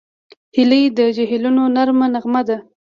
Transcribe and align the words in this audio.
هیلۍ 0.55 0.83
د 0.97 0.99
جهیلونو 1.15 1.63
نرمه 1.75 2.07
نغمه 2.13 2.41
ده 2.47 2.57